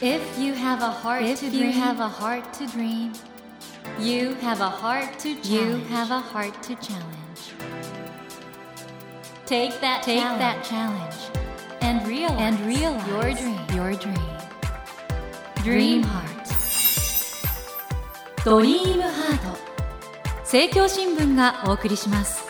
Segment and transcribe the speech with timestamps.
[0.00, 3.12] If you have a heart If to you dream, have a heart to dream.
[3.98, 5.48] You have a heart to challenge.
[5.48, 7.54] You have a heart to challenge.
[9.46, 11.16] Take that Take challenge that challenge
[11.80, 13.60] and realize, and realize your dream.
[13.74, 14.36] your dream.
[15.62, 16.36] Dream Heart.
[18.44, 19.58] ドリームハート
[20.42, 22.44] 政教新聞がお送りします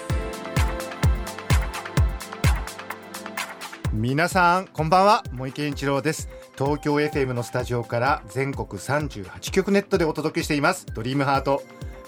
[3.95, 6.29] 皆さんこんばんは森健一郎です
[6.64, 10.86] 東京 FM のスタジオから全国38局ネットでお届けしています。
[10.94, 11.64] ドリームハート。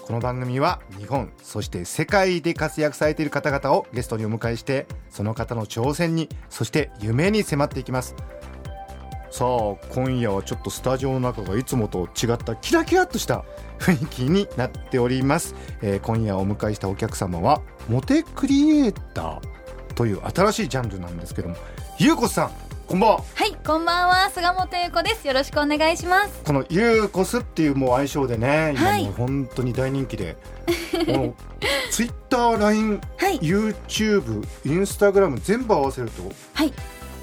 [0.06, 8.14] この番組は日本そして世界で活躍されている方々をゲストにお迎えしてその方の挑戦にそして夢に迫っていきます。
[9.32, 13.44] さあ今夜はちょっとスタジオの中がいつもと違ったキラキラっとした
[13.80, 21.56] 雰囲気になっております、えー今夜お迎えしたお客様はモテクリエイターという新しいジャンルなんですけども
[21.98, 22.73] ゆうこさん。
[22.86, 25.26] こんばんははい、こんばんは、菅本優子です。
[25.26, 26.42] よろしくお願いします。
[26.44, 30.36] このゆうこすっていうもう愛称でね今はいもう本当に大人気で、
[31.90, 36.72] ツイッター、LINE、はい、YouTube、インスタグラム全部合わせるとはい、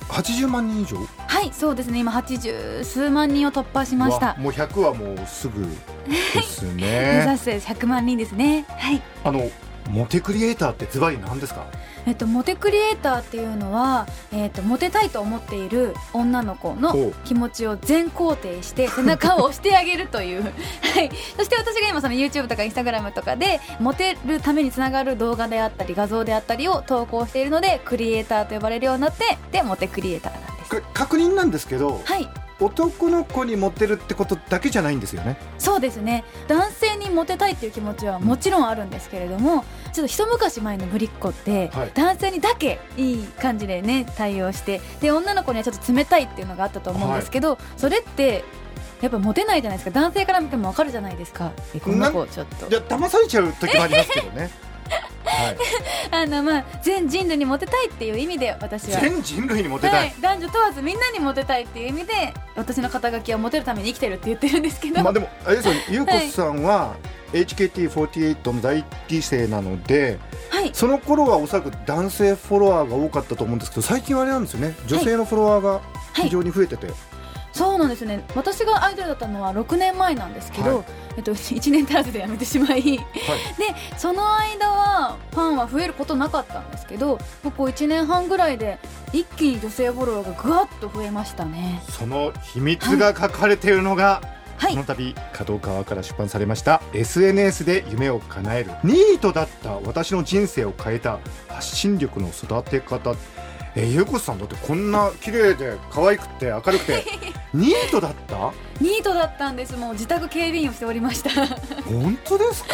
[0.10, 0.98] 80万人以上？
[1.28, 2.00] はい、そうですね。
[2.00, 4.36] 今八十数万人を突破しました。
[4.40, 5.62] もう100はもうすぐ
[6.10, 8.66] です 目ね指す100万人ですね。
[8.68, 9.02] はい。
[9.24, 9.50] あの
[9.90, 11.66] モテクリエイターってズバリ何ですか？
[12.06, 20.50] えっと、モテクリエイターっていうのは、えっと、モテたいと思っている女の子おの気持ちを全肯定して 背中を押してあげるという、 は
[21.02, 30.82] い、そして私が今その YouTube とか Instagram とかでモテるためにつながる動画であったり画像であったりを投稿しているのでクリエイターと呼ばれるようになってでモテクリエイターなんです。
[30.94, 32.30] 確認なんですけどはい
[32.62, 35.38] 男の子にモテるってことだけじゃないんですよね。
[35.58, 36.24] そうですね。
[36.48, 41.92] 男性にモテたいっていう気持ちはもちろんあるんですけれどもちょっと一昔前のぶりっ子って、はい。
[41.94, 48.44] 男性にだけいい感じでね対応してで女の子にはちょっと冷たいっていうのがあったと思うんですけど、それって
[49.02, 50.00] やっぱモテないじゃないですか。
[50.00, 51.52] 男性から見てもわかるじゃないですか。
[51.74, 52.68] えこの子ちょっと。
[52.68, 54.42] いや騙されちゃう時もありますけどね。
[54.44, 54.52] は い
[56.12, 59.00] あのまあ全人類にモテたいっていう意味で私は。
[59.00, 65.86] 全人類にモテたい、はい、男女問わずみんなにモテたいっていう意味で私の肩書きはモテるために生きてるって言ってるんですけど、まあでもあれですよね。
[65.90, 66.96] ゆうこさんは
[67.34, 70.20] HKT48 の第一期生なので
[70.50, 70.70] はい。
[70.74, 74.76] その頃はおそらく男性フォロワーが多かったと思うんですけど最近はあれなんですよね。
[74.86, 75.82] 女性のフォロワーが
[76.14, 76.88] 非常に増えてて、
[77.62, 78.24] そうなんですね。
[78.36, 80.86] 私がアイドルだったのは6年前なんですけど、はい。
[81.18, 82.82] えっと、 1年足らずで辞めてしまい。
[82.82, 83.04] で
[83.98, 88.80] その間はファンは増えることなかったんですけどここ1年半ぐらいで
[89.14, 91.84] 一気に女性フォロワーがぐわっと増えましたね。
[91.88, 94.24] その秘密が書かれているのが、
[94.58, 94.72] はい。
[94.72, 103.14] この度角川から出版されました「SNS で夢を叶えるニートだった私の人生を変えた発信力の育て方」
[103.76, 107.04] えー、ゆうこさんだってこんな綺麗で可愛くて明るくて
[107.54, 108.52] ニートだった？
[108.82, 109.76] ニートだったんです。
[109.78, 111.30] もう自宅警備員をしておりました。
[111.86, 112.74] 本当ですか、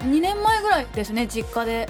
[0.00, 1.88] 2年前ぐらいですね実家で。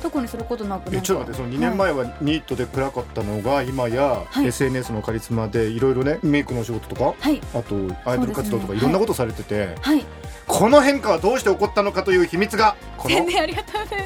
[0.00, 0.94] 特にすることなく。
[0.94, 4.46] えちょっと待ってその2年前はニートで暗かったのが今やはい。
[4.46, 7.40] SNS のカリスマでいろいろねメイクの仕事とかはい。
[7.52, 7.74] あと
[8.08, 10.04] アイドル活動とかいろんなことされてて、はい
[10.48, 13.16] この変化はどうして起こったのかという秘密がこの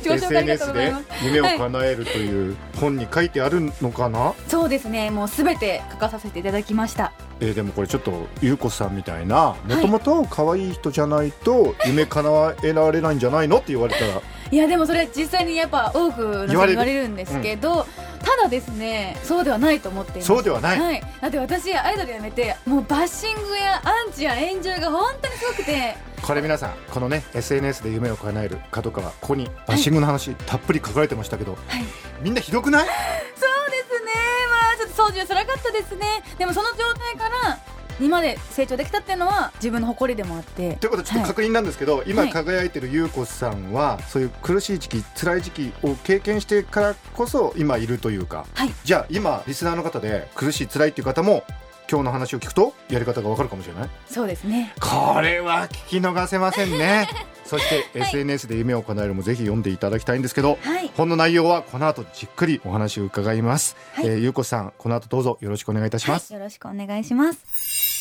[0.04, 0.92] SNS で
[1.24, 5.10] 夢を叶えるという本に書いてあるのかな、そうですね。
[5.10, 7.12] もうすべて書かさせていただきました。
[7.40, 13.56] えーでもこれちょっと優子さんみたいなもともと可愛い人じゃないと夢叶えられないんじゃないの？
[13.56, 14.20] って言われたら。
[14.50, 17.86] いやでもそれ実際にやっぱ多く言われる言われるんですけど、
[18.22, 20.26] ただですねそうではないと思っています。
[20.26, 20.80] そうではない。
[20.80, 25.96] はい、だって私アイドル辞めてもうバッシングやアンチや炎上が本当にすごくて。
[26.22, 31.84] これ皆さんこのね SNS で夢を叶える角川ここにバッシングの話、たっぷり書かれてましたけど、はい。
[32.22, 32.86] みんなひどくない？
[32.86, 34.12] そうですね。
[34.48, 36.22] まあちょっと掃除は辛かったですね。
[36.38, 37.58] でもその状態から
[38.00, 40.76] 今まで成長できたっていうのは自分の誇りでもあって。
[40.76, 42.30] ということでちょっとはい確認なんですけど、今はい。
[42.30, 48.46] 輝いてる優子さんはそういう苦しい時期辛い時期を経験してからこそ今いるというか。
[48.54, 48.70] はい。
[48.84, 51.44] じゃあ今リスナーの方で苦しい辛いっていう方も
[51.90, 53.88] 今日の話を聞くとやり方がわかるかもしれない。
[54.06, 54.72] そうですね。
[54.80, 57.08] これは聞き逃せませんね。
[57.44, 60.90] そして、SNS で夢を叶えるもぜひ読んでいただきたいんですけど、はい。
[60.96, 67.91] 本の内容はこの後じっくりお話を伺います、はいえー、ゆうこさんこの後どうぞよろしくお願いいたします、よろしくお願いします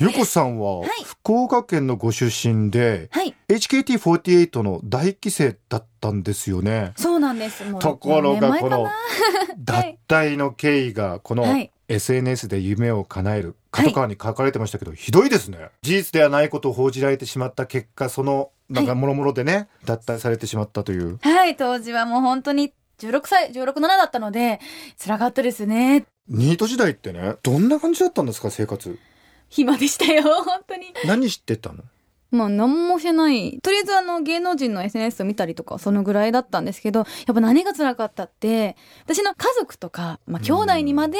[0.00, 0.88] ゆうこさんははい。
[1.04, 3.34] 福岡県のご出身で、はい。
[3.48, 6.94] HKT48 の第一期生だったんですよね。
[6.96, 7.62] そうなんです。
[7.78, 8.88] ところがこの
[9.58, 11.70] 脱退の経緯がこのはい。
[11.88, 15.68] SNS で夢を叶える角川に書かれてましたけど、ひどいですね。
[15.82, 21.18] 事実ではないことを報じられてしまった結果そのなんかもろもろでね、脱退されてしまったという。
[21.20, 24.60] はい当時はもう本当に16歳、16、7だったので、
[25.02, 26.06] 辛かったですね。
[26.28, 28.98] ニート時代ってね、どんな感じだったんですか、生活。
[29.50, 30.94] 暇でしたよ、本当に。
[31.04, 31.82] 何してたの？
[32.30, 33.58] まあ何もしてない。
[33.62, 41.18] とりあえずあの芸能人の SNS を見たりとかそのぐらいだったんですけど、やっぱ何が辛かったって、私の家族とか、まあ兄弟にまで、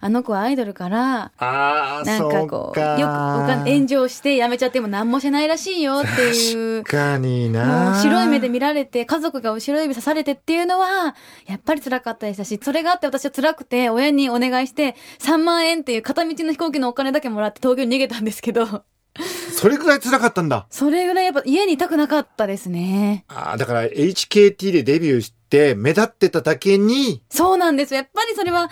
[0.00, 6.82] あの子はアイドルから、ああ、なんかこう、よく炎上して辞めちゃっても何もしないらしいよっていう。
[6.84, 7.98] 確かにもな。
[7.98, 11.14] う白い目で見られて、家族が後ろ指さされてっていうのは、
[11.46, 18.84] やっぱり辛かったでしたし、それがあって私は辛くて、親にお願いして、3万円っていう片道の飛行機のお金だけもらって東京に逃げたんですけど、
[19.52, 20.66] それぐらい辛かったんだ。
[20.70, 23.24] それぐらいやっぱ家にいたくなかったですね。
[23.28, 27.98] ああ、だから HKT でデビューして目立ってただけに、そうなんですよ。
[27.98, 28.70] やっぱりそれは、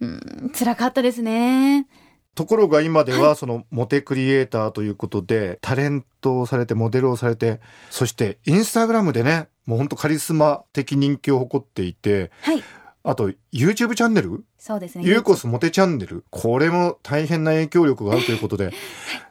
[0.00, 1.86] うん、辛かったですね。
[2.34, 7.60] ところが今ではそのモテクリエイターということで、タレントをされてモデルをされて、
[7.90, 12.62] そしてインスタグラムでね、もう本当カリスマ的人気を誇っていて、はい。
[13.04, 14.44] あと YouTube チャンネル？
[14.58, 15.04] そうですね。
[15.04, 16.24] ユーコスモテチャンネル？
[16.30, 18.72] これも大変な影響力があるということで、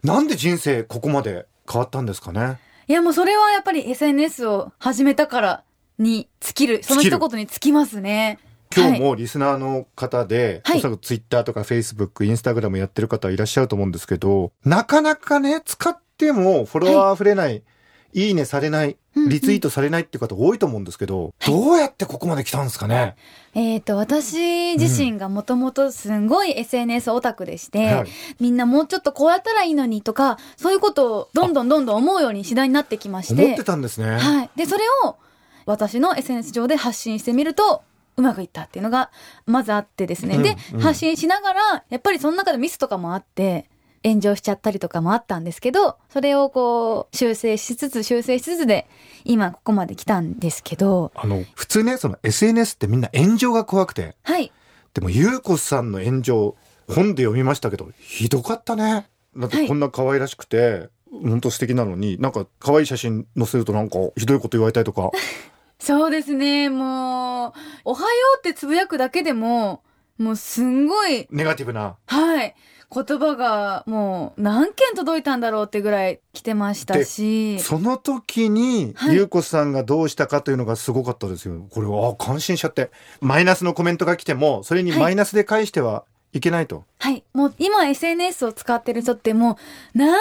[0.04, 2.60] なんで人生ここまで変わったんですかね？
[2.88, 5.64] いやもうそれはやっぱり SNS を始めたから
[5.98, 6.84] に尽きる。
[6.84, 8.40] その一言に尽きますね。
[8.76, 10.78] 今日もリスナーの方で、はい。
[10.78, 17.64] おそらくツイッターとかフェイスブック、インスタグラムやってる方いらっしゃると思うんですけど、なかなかね、使ってもフォロワー溢れない、
[18.14, 23.18] い、いねされない、うんうんリツイートされないっていう方多いと思うんですけど、どうやってここまで来たんですかね、
[23.54, 28.08] えっ、と、私自身がもともとすんごい SNS オタクでして、はい
[28.40, 33.44] みんなもうちょっとこうやったらいいのにとか、そういうことをどんどんどんどん思うように次第になってきまして。
[33.44, 34.18] 思ってたんですね。
[34.18, 34.50] はい。
[34.56, 35.18] で、それを
[35.66, 37.84] 私の SNS 上で発信してみると、
[38.18, 39.12] うまくいったっていうのが、
[39.46, 40.38] まずあってですね。
[40.38, 43.68] うんで、うん発信しながら、やっぱりその中でミスとかもあって、
[44.04, 48.88] 炎上しちゃったりとかもあったんですけど、それをこう、修正しつつ、修正しつつで、
[49.24, 54.52] 今ここまで来たんですけど、あの、普通ね、その SNS ってみんな炎上が怖くて、はい。
[54.94, 56.56] でも、ゆうこさんの炎上、
[56.88, 59.08] 本で読みましたけど、ひどかったね。
[59.38, 65.12] だってこんな可愛らしくて、本当素敵なのに、なんか可愛い写真載せるとなんかひどいこと言われたりとか。
[65.80, 67.54] そうですね、もう、
[67.86, 69.82] おはようってつぶやくだけでも、
[70.18, 71.96] もうすんごい、ネガティブな。
[72.06, 72.56] はい。
[72.94, 77.60] 言葉がもう何件届いたんだろうってぐらい来てましたし。
[77.60, 81.66] その時に、はいゆうこさんがどうしたかというのがすごかったですよ。
[81.70, 82.92] これは、あ感心しちゃって。
[83.22, 86.04] マイナスのコメントが来ても、それにはいマイナスで返しては
[86.34, 86.84] いけないと。
[87.00, 87.24] はい。
[87.34, 90.20] もう今 SNS を使ってる人ってもう何百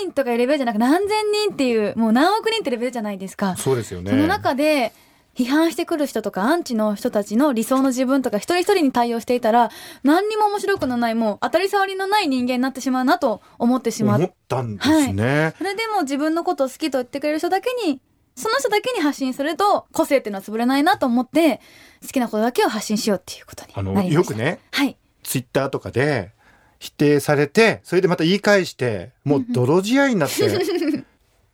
[0.00, 3.56] 人とかレベルじゃなく何千人っていう、もう何億人ってレベルじゃないですか。
[3.56, 4.10] そうですよね。
[4.10, 4.92] その中で、
[5.36, 9.70] 批判してくる人とかアンチの人たちの理想の自分とか一人一人に対応していたら
[10.02, 15.54] 何にも面白くのないもう当たり障りのない人間になってしまうなと思ってしまっ思ったんですね。
[15.58, 18.00] それでも自分のことを好きと言ってくれる人だけに、
[18.34, 21.60] その人だけに発信すると、個性っていうのは潰れないなと思って、
[22.02, 24.32] 好きなことだけを発信しようっていうことにあの、なりました。
[24.32, 24.42] よく。
[24.42, 24.96] ね、はい。
[25.22, 26.32] ツイッターとかで
[26.78, 30.44] 否定されて、それでまた言い返して、もう泥仕合になって、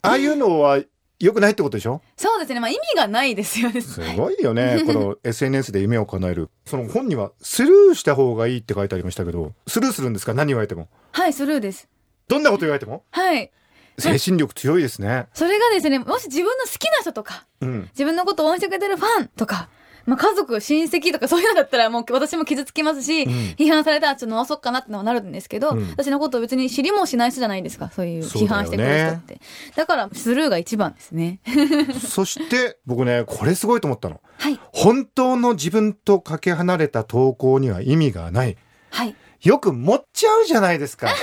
[0.02, 0.81] ああいうのは
[1.24, 2.02] 良くないってことでしょ？
[2.16, 2.60] そうですね。
[2.60, 3.80] まあ意味がないですよね。
[3.80, 4.82] すごいよね。
[4.86, 6.50] この SNS で夢を叶える。
[6.66, 10.34] その本にはスルーした方がいいって書いてありましたけど、スルーするんですか？
[10.34, 10.88] 何言われても。
[11.12, 11.88] はい、スルーです。
[12.28, 13.04] どんなこと言われても？
[13.10, 13.50] はい。
[13.98, 15.26] 精神力強いですね。
[15.34, 17.88] それがですね、もし自分の好きな人とか、うん。
[17.92, 19.69] 自分のことを応援してくれてるファンとか、
[20.06, 29.41] まあ家族、親戚とかそういうのだったらもう私も傷つきますし、ん批判されたらちょっと直そうかなってのはなるんですけど、うん私のことを別に知りもしない人じゃないですか、そういう批判してくる人って。
[29.77, 31.41] だからスルーが一番ですね。
[32.08, 34.20] そして僕ね、これすごいと思ったの。
[34.38, 34.58] はい。
[34.72, 38.56] 本当の自分とかけ離れた投稿には意味がない。
[38.91, 39.15] はい。
[39.43, 41.08] よく盛っちゃうじゃないですか。
[41.12, 41.15] は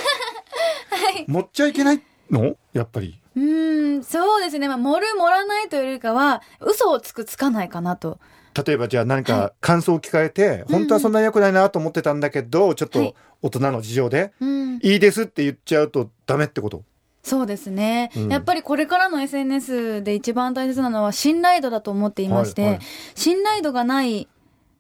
[1.18, 1.25] い。
[1.27, 2.01] 盛っちゃいけない
[2.32, 2.56] の？
[2.74, 3.20] やっぱり。
[3.36, 4.68] うーん、そうですね。
[4.68, 8.20] まあ、盛る盛らないというよりかは、嘘をつくつかないかなと。
[8.53, 14.79] 例えばじゃあ何はか感想を聞かれて、本当はそんなに良くないなと思ってたんだけど、ちょっとはい大人の事情で、うん。
[14.82, 16.84] いいですって言っちゃうとダメってこと？
[17.24, 22.79] そうですね、うんやっぱりこれからの SNS で一番大切なのは信頼度だと思っていまして、はいはい
[23.15, 24.27] 信頼度がない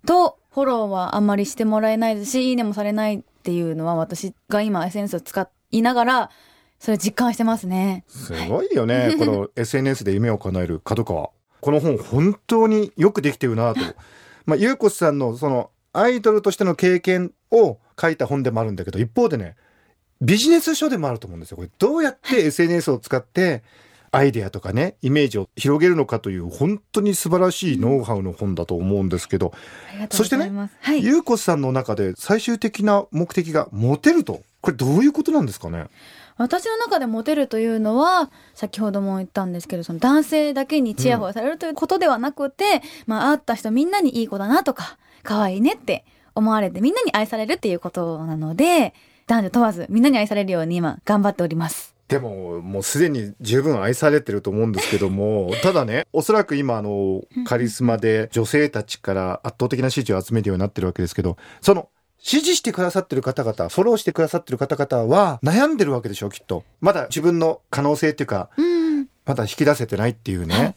[0.05, 6.31] とフォローはあんまりしてもらえないですし、いいねもされないっていうのは私が今 SNS を使いながら、
[6.79, 8.03] それ実感してますね。
[8.07, 9.15] すごいよね。
[9.19, 11.29] この SNS で夢を叶える角川。
[11.61, 13.79] この本本当によくできてるなと。
[14.45, 19.55] まあ、ゆうこさんのそのアイドルとしての経験を書いた本でもあるんだけど、一方でね、
[20.21, 21.57] ビジネス書でもあると思うんですよ。
[21.57, 23.63] これどうやって SNS を使って
[24.11, 29.53] アイデアとかね、イメージを広げるのかという本当に素晴らしいノウハウの本だと思うんですけど、
[30.37, 30.75] うございます。
[30.81, 31.03] はい。
[31.03, 34.41] ゆうこさんの中で最終的な目的がモテると。
[34.61, 35.85] これどういうことなんですかね？
[36.39, 46.05] 私の中でモテるというのは先ほども言ったんですけどその男性だけにチヤホヤされるということではなくて、まあ会った人みんなにいい子だなとか可愛いねって
[46.35, 48.93] 思われてみんなに愛されるっていうことなので
[49.27, 51.93] 男女問わずみんなに愛されるように今頑張っております。
[52.07, 61.89] でももうすでに十分愛されてると思うんですけども ただねおそらく今あのカリスマで女性たちから圧倒的な支持を集めるようになってるわけですけどその
[62.21, 66.63] 支持してくださってる方々フォローしてくださってる方々は悩んでるわけでしょきっと。
[66.81, 69.07] まだ自分の可能性っていうかうん。
[69.25, 70.75] まだ引き出せてないっていうね、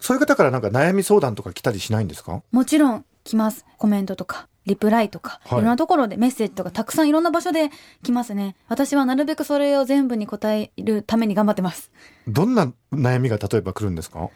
[0.00, 2.42] そういう方からなんか悩み相談とか来たりしないんですか？
[2.50, 3.64] もちろん来ます。
[3.78, 5.58] コメントとかリプライとか、はい。
[5.60, 7.70] い、ろんなところでメッセージとかたくさんいろんな場所で
[8.02, 8.56] 来ますね。
[8.68, 11.92] 私はなるべくそれを全部に答えるために頑張ってます。
[12.26, 14.28] どんな悩みが例えば来るんですか？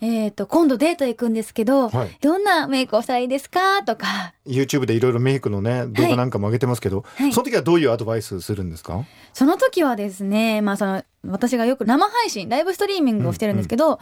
[0.00, 2.18] えっ、と今度デート行くんですけど、はい。
[2.20, 3.82] どんなメイクをしたらいいですか？
[3.82, 4.34] とか。
[4.46, 7.32] YouTube でいろいろメイクのね動画なんかも上げてますけど、はい。
[7.32, 9.04] その時はどういうアドバイスするんですか？
[9.32, 13.98] その時はですねまあその私がよく生配信ライブストリーミングをしてるんですけど、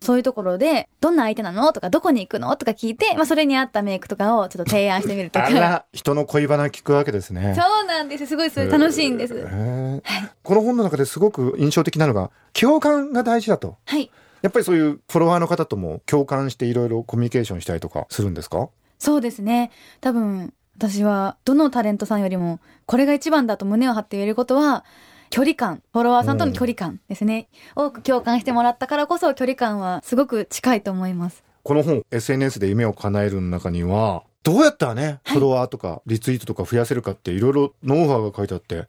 [0.00, 1.70] そういうところでどんな相手なの？
[1.74, 2.56] とかどこに行くの？
[2.56, 5.46] とか聞いて、まあ、それに合ったメイクとかをちょっと提案してみるとか。
[5.48, 7.54] あら人の恋バナ聞くわけですね。
[7.54, 8.26] そうなんです。
[8.26, 10.02] すごいそれ楽しいんです、へー。
[10.42, 13.76] この本の中ですごく印象的なのが共感が大事だと。
[13.84, 14.10] はい
[14.46, 18.68] やっぱりそういうフォロワーの方とも共感していろいろコミュニケーションしたりとかするんですか？
[18.96, 19.72] そうですね。
[20.00, 24.84] 多分私はどのタレントさんよりもこれが一番だと胸を張って言えることは
[25.30, 25.82] 距離感。
[25.92, 31.42] フォロワーさんとの距離感ですね、多く共感してもらったからこそ距離感はすごく近いと思います。
[31.64, 38.86] この本 SNS で夢を叶えるの中にはどうやったらね、フォロワーとかリツイートとか増やせるかっていろいろノウハウが書いてあって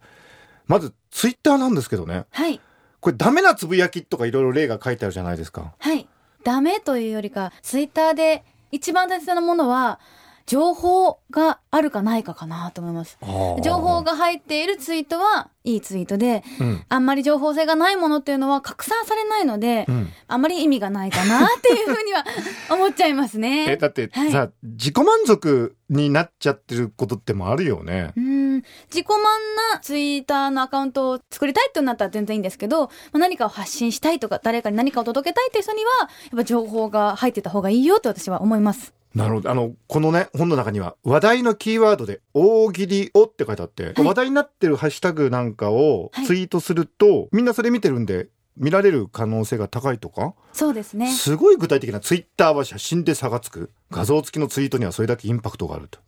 [0.68, 2.26] まずツイッターなんですけどね。
[2.30, 2.62] はい
[3.00, 5.74] これダメなつぶやきとかいろいろ例が書いてあるじゃないですか。
[5.78, 6.08] はい。
[6.44, 10.00] ダメというよりかツイッターで一番大切なものは
[10.48, 13.20] 情報があるかないかかなと思います。
[13.62, 16.86] 情報が入っているツイートはいいツイートでうん。
[16.88, 20.08] あんまり情報性がないものっていうのは拡散されないので、うん。
[20.26, 22.24] あんまり意味がないかなっていうふうには
[22.72, 23.66] 思っちゃいますね。
[23.76, 24.32] えだってはい。
[24.32, 28.14] さ、自己満足になっちゃってることってもあるよね。
[28.16, 28.64] うん。
[28.90, 29.20] 自己満
[29.74, 38.97] なツイッターのアカウントを作りたいってなったら全然いいんですけど、まあ、何かを発信したいとか誰かに何かを届けたいっていう人にはやっぱ情報が入ってた方がいいよと私は思います。
[39.16, 39.50] なるほど。
[39.50, 43.94] あのこのね本の中には話題のキーワードで「大喜利を」って書いてあって、はい。
[44.04, 46.26] 話題になってるハッシュタグなんかをはい。
[46.26, 50.34] ツイートすると、みんなそれ見てるんで見られる可能性が高いとか？
[50.54, 51.12] そうですね。
[51.12, 53.72] すごい具体的なツイッターは写真で差がつく。
[53.92, 56.00] 画像付きのツイートにはそれだけインパクトがあると。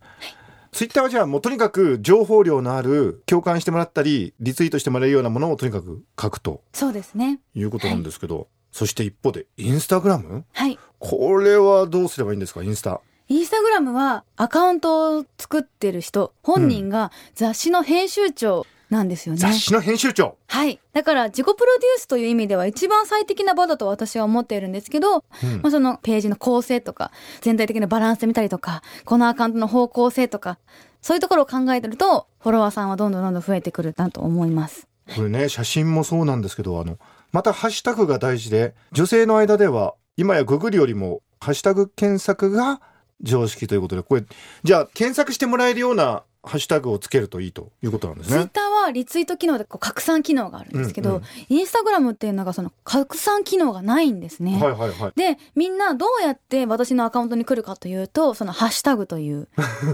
[0.71, 6.63] ツイッターはじゃあもうとにかく情報量のある共感してもらったりリツイートしてもらえるようなものをとにかく書くと。
[6.73, 7.39] そうですね。
[7.55, 10.45] いうことなんですけど、そして一方でインスタグラム？
[10.53, 10.77] はい。
[10.99, 12.61] これはどうすればいいんですか？
[12.61, 13.01] インスタ。
[13.27, 19.39] インスタグラムはアカウントを作ってる人本人が雑誌の編集長なんですよね。
[19.39, 20.35] 雑誌の編集長？
[20.47, 20.79] はい。
[20.93, 30.57] だから自己プロデュースという意味では一番最適な場だと私は思っているんですけど、うんまあそのページの構成とか、全体的なバランス見たりとか、このアカウントの方向性とか、
[31.01, 34.87] そういうところを考えてると、フォロワーさんはどんどんどんどん増えてくるなと思います。
[35.15, 36.97] これね写真もそうなんですけどあの
[37.31, 42.81] またハッシュタグが大事で女性の間では今やググるよりもハッシュタグ検索が
[43.21, 44.23] 常識ということでこれ
[44.63, 48.35] じゃあ検索してもらえるようなハッシュタグをつけるといいということなんですね。
[48.37, 54.57] ツイッターはリツイート機能でこう拡散機能があるんですけど、うんうんインスタグラムっていうのがその拡散機能がないんですね。
[54.61, 55.11] はいはいはい。
[55.15, 59.47] でみんなどうやって私のアカウントに来るかというとそのハッシュタグという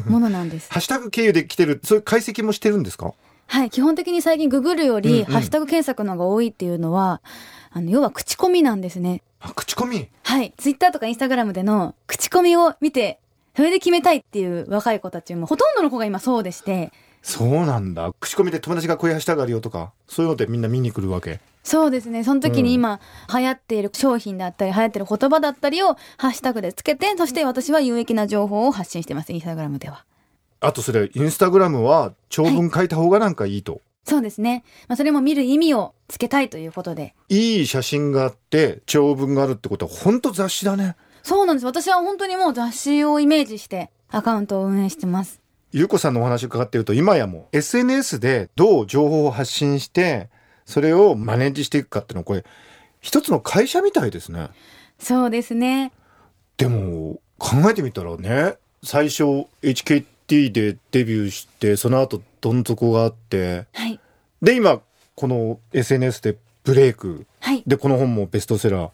[0.07, 3.13] ものなんです ハッシュタグ経由で来てるそういう解析もしてるんですか？
[3.47, 7.21] はい基本的に最近ググるより、ハッシュタグ検索の方が多いっていうのは
[7.77, 10.07] あの要は口コミなんですねあ口コミ？
[10.23, 13.19] はいツイッターとかインスタグラムでの口コミを見て
[13.53, 18.13] それで決めたいっていう若い子たちもほとんどの子が今そうでしてそうなんだ。
[18.21, 21.41] 口コミで友達がこういうハッシュタグあるよとかそういうのでみんな見に来るわけ？
[21.63, 30.05] そうですねその時に今流行っている商品だったり流行ってる言葉だったりをハッシュタグでつけてそして私は有益な情報を発信してますインスタグラムでは
[30.61, 33.81] あとそれインスタグラムは長文書いた方がなんかいいと。
[34.05, 37.15] そうですね、まあ、それも見る意味をつけたいということで。
[37.29, 40.95] いい写真があって長文があるってことは本当雑誌だね。
[41.23, 41.65] そうなんです。
[41.65, 45.41] 私は本当にもう雑誌をイメージしてアカウントを運営してます。
[45.71, 50.29] ゆうこさんのお話を伺っていると今やもう SNS でどう情報を発信して
[50.65, 52.45] それをマネージしていくかっていうのはこれ
[53.01, 54.49] 一つの会社みたいですね。
[54.99, 55.91] そうですね。
[56.57, 59.47] でも考えてみたらね最初
[60.27, 63.99] HKT でデビューしてその後どん底があってはい。
[64.41, 64.81] で今
[65.15, 67.25] この SNS でブレイク。
[67.39, 67.63] はい。
[67.65, 68.91] でこの本もベストセラー。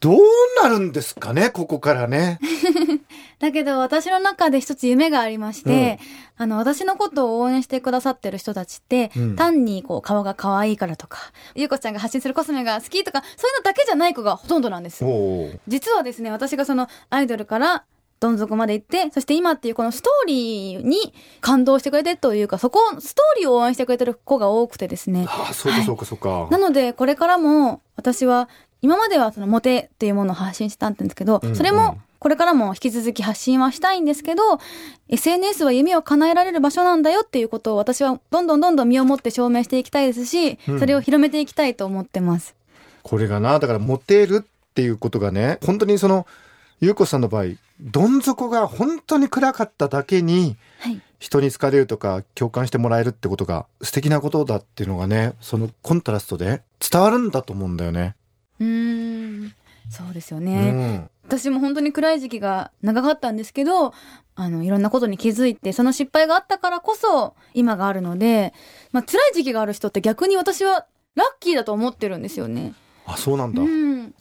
[0.00, 0.18] どう
[0.60, 2.40] なるんですかねここからね。
[3.38, 6.00] だけど私の中で一つ夢がありまして、
[6.36, 9.36] あの私のことを応援してくださってる人たちって、うん。
[9.36, 11.18] 単にこう顔が可愛いからとか
[11.54, 15.04] ゆうこちゃんが発信するコスメが好きとかそういうのだけじゃない子がほとんどなんです。
[15.68, 17.84] 実はですね私がそのアイドルから
[18.22, 25.26] どん底まで行ってそして今っていうこのストーリーに感動してくれてるというかそこをストーリーを応援してくれてる子が多くてですね。
[25.28, 28.48] ああそうかそうかそうか、なのでこれからも私は
[28.80, 31.56] 今まではそのモテっていうものを発信してたんですけど、うんうん。
[31.56, 34.42] それもこれからも引き続き発信はしたいんですけど
[35.08, 40.78] SNS は夢を叶えられる場所なんだよっていうことを私はどんどんどんどん身をもって証明していきたいですし、うん。
[40.78, 42.54] それを広めていきたいと思ってます。
[43.02, 46.26] これがなだからモテるっていうことがね本当にその
[46.80, 58.16] 優子さんの場合どん底が本当に暗かっただけにはい人に好かれるとか共感してもらえるってことが素敵なことだっていうのがねそのコントラストで伝わるんだと思うんだよね。
[58.58, 59.54] うーん
[59.88, 63.94] そうですようね、ん、私も本当に暗い時期が長かったんですけど
[64.34, 68.52] あのいろんなことに気づいてその失敗があったからこそ今があるので、
[68.90, 72.74] まあ辛い時期がある人って逆に私はラッキーだと思ってるんですよね。
[73.06, 73.62] あそうなんだ。
[73.62, 74.14] うん、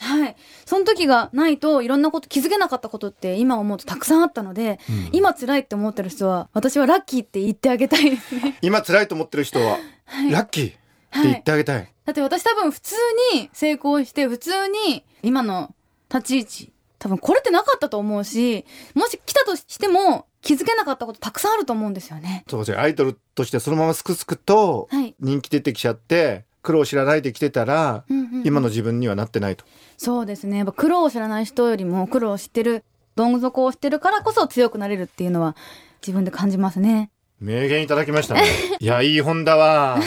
[0.81, 8.57] の時がないといろんなこと気づけなかったことって今思うとたくさんあったので、うん今辛いって思ってる人は私はラッキーって言ってあげたいですね。
[8.61, 10.31] 今辛いと思ってる人は、はい。
[10.31, 10.77] ラッキーって
[11.11, 11.27] はい。
[11.27, 11.93] 言ってあげたい。
[12.05, 12.95] だって私多分普通
[13.33, 14.51] に成功して普通
[14.88, 15.73] に今の
[16.13, 22.43] 立ち位置多分これってなかったと思うし、もし来たとしても気づけなかったことたくさんあると思うんですよね。
[22.50, 25.15] そうじゃアイドルとしてそのまますくすくとはい。
[25.19, 29.65] 人気出てきちゃって苦労知らないで来てたらうんうんうん今の自分にはなってないと。
[29.97, 30.57] そうですね。
[30.57, 32.83] やっぱ苦労を知らない人よりも苦労を知ってる、
[33.15, 35.55] どん底を知ってるからこそ強くなれるっていうのは
[36.01, 37.11] 自分で感じますね。
[37.39, 38.43] 名言いただきましたね。
[38.79, 39.99] いや、いい本だわ。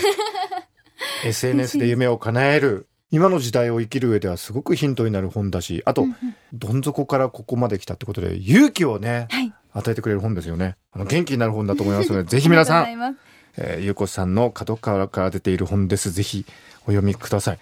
[1.24, 2.88] SNS で夢を叶える。
[3.10, 6.06] 今の時代を生きる上ではすごくヒントになる本だし、あと、
[6.52, 9.52] どん底からここまで来たってことで、勇気をね、はい。
[9.72, 10.76] 与えてくれる本ですよね。
[10.92, 13.16] あの元気になる本だと思いますので、 ぜひ皆さん、
[13.56, 16.10] えーゆうこさんの角川から出ている本です。
[16.10, 16.44] ぜひ
[16.82, 17.58] お読みください。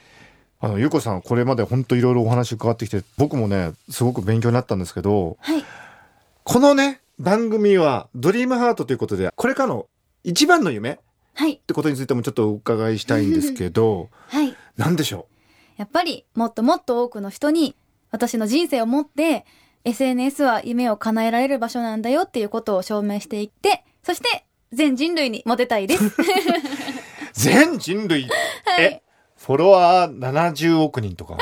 [0.61, 5.65] あの、ゆうこさん、これまで本当いろいろお話伺ってきて、僕もね、すごく勉強になったんですけど、はい。
[6.45, 9.87] このね、番組は、ドリームハートということで、これからの
[10.25, 10.99] 一番の夢っ
[11.35, 11.57] はい。
[11.57, 14.57] てことについてもちょっとお伺いしたいんですけど、 はい。
[14.77, 15.27] 何でしょ
[15.77, 17.75] やっぱりもっともっと多くの人に
[18.11, 19.45] 私の人生をもって
[19.85, 26.05] SNS は夢を叶えられる場所なんだよっていうことを証明していって、そして全人類にモテたいです。
[26.05, 26.11] う
[27.33, 28.33] 全人類、はい
[28.83, 29.03] え、
[29.39, 31.37] フォロワー70億人とか、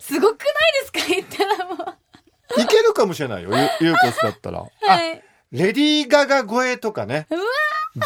[0.00, 0.48] すごくない
[0.80, 0.98] ですか？
[1.08, 1.74] 言ったらも
[2.56, 2.60] う。
[2.60, 4.58] いけるかもしれないよ、ゆゆうこさんだったら。
[4.58, 5.22] あ、はい。
[5.52, 7.26] レディー・ガガ超えとかね。
[7.30, 7.40] うわ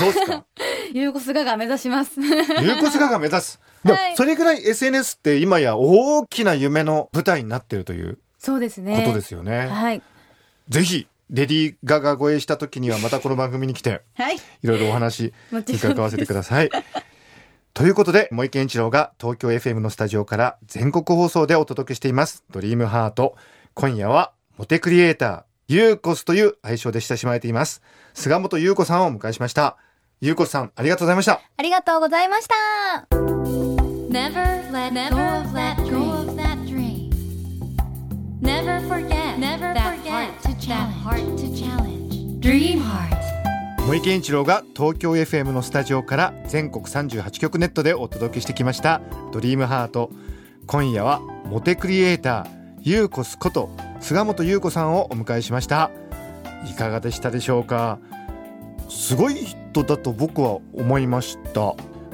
[0.00, 0.44] どうですか？
[0.92, 2.20] ユーゴスガガ目指します。
[2.20, 3.60] ゆうこすがが目指す。
[3.84, 9.02] でもはいそれぐらい SNS って今や大きな夢の舞台になってるというそうですね。
[9.04, 9.66] ことですよね。
[9.68, 10.02] はい。
[10.68, 14.36] ぜひ、レディー・ガガ超えした時にはまたこの番組に来て、はい。
[14.36, 16.70] いろいろお話伺わせてください。
[17.74, 22.44] ということで、森健一郎が東京 FM のスタジオから全国放送でお届けしています。
[22.50, 23.36] ドリームハート。
[23.74, 27.82] 今夜は、モテクリエイター、ユーコスという愛称で親しまれています。
[28.14, 29.76] 菅本優子さんをお迎えしました。
[30.20, 31.42] 優子さん、ありがとうございました。
[31.56, 32.54] ありがとうございました。
[34.08, 35.76] Never let go of that
[36.64, 37.10] dream.
[38.40, 40.45] Never forget Never forget that heart
[43.86, 49.00] 森健一郎が東京 FM のスタジオから全国38局ネットでお届けしてきました
[49.32, 50.10] 「ドリームハート。
[50.66, 52.48] 今夜はモテクリエイター
[52.82, 55.92] ゆうこすこと菅本優子さんをお迎えしました。
[56.68, 58.00] いかがでしたでしょうか？
[58.88, 61.60] すごい人だと僕は思いました。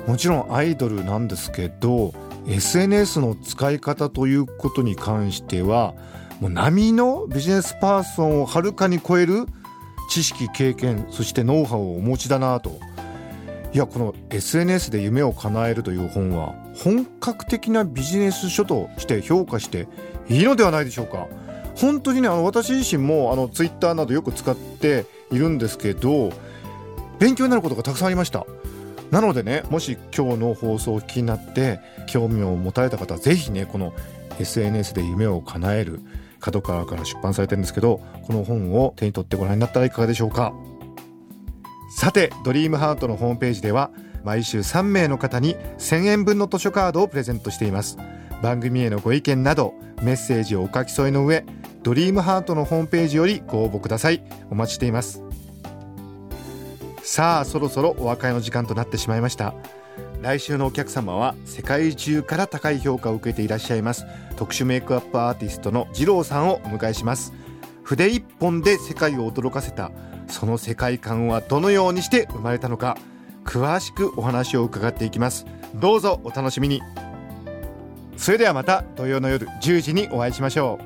[0.07, 2.12] もちろんアイドルなんですけど
[2.47, 5.95] SNS の使い方ということに関しては
[6.42, 9.46] もう波のビジネスパーソンをはるかに超える
[10.11, 12.81] 知識経験そしてノウハウをお持ちだなと。
[13.72, 19.87] いやこの SNS で夢を叶えるという本は本格的なビジネス書として評価して
[20.28, 21.28] いいのではないでしょうか。
[21.76, 26.33] 本当にねあの私自身もあのツイッターなどよく使っているんですけど
[27.20, 28.44] 勉強になることがたくさんありました。
[29.12, 31.78] なのでねもし今日の放送をお聞きになって
[32.09, 33.94] 興味を持たれた方はぜひねこの
[34.40, 36.00] SNS で夢を叶える
[36.42, 40.52] 角川から出版されてるんですけどこの本を手に取ってご覧になったらいかがでしょうか？
[41.96, 43.90] さてドリームハートのホームページでは
[44.24, 47.96] 毎週3名の方に1000円分の図書カードをプレゼントしています。
[48.42, 51.44] 番組へのご意見などメッセージをお書き添えの上
[51.83, 54.22] ドリームハートのホームページよりご応募ください。
[54.50, 55.22] お待ちしています。
[57.02, 59.55] さあそろそろお別れの時間となってしまいました。
[60.23, 64.07] 来週のお客様は世界中から高い評価を受けていらっしゃいます。
[64.37, 67.33] 特殊メイクアップアーティストの二郎さんをお迎えします。
[67.83, 69.91] 筆一本で世界を驚かせた。
[70.29, 72.97] その世界観はどのようにして生まれたのか。
[73.45, 75.45] 詳しくお話を伺っていきます。
[75.75, 76.81] どうぞお楽しみに。
[78.17, 80.79] それではまた土曜の夜10時にお会いしましょ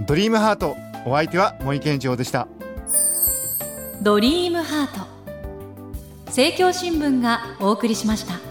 [0.00, 0.04] う。
[0.06, 0.76] ドリームハート。
[1.04, 2.46] お相手は森健一郎でした。
[4.00, 5.06] ドリームハート。
[6.26, 8.45] 政教新聞がお送りしました。